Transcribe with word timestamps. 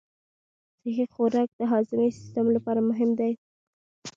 صحي 0.81 1.05
خوراک 1.13 1.49
د 1.59 1.61
هاضمي 1.71 2.09
سیستم 2.17 2.45
لپاره 2.55 2.79
مهم 2.89 3.09
دی. 3.19 3.31